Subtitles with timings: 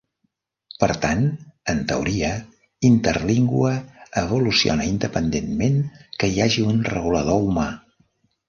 [0.83, 1.19] Per tant,
[1.73, 2.31] en teoria,
[2.89, 3.75] Interlingua
[4.23, 5.79] evoluciona independentment
[6.17, 7.69] que hi hagi un regulador humà.